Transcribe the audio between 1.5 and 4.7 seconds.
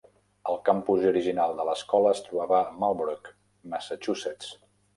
de l'escola es trobava a Marlborough, Massachusetts.